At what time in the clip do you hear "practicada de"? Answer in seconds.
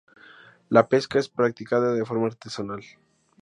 1.29-2.03